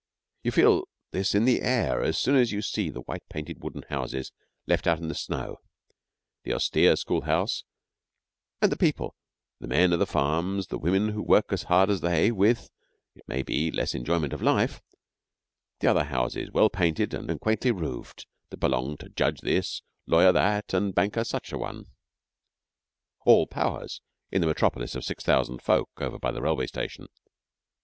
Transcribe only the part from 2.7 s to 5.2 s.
the white painted wooden houses left out in the